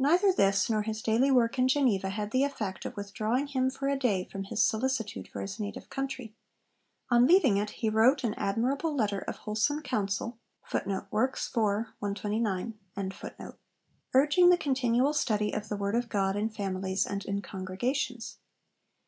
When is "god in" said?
16.08-16.50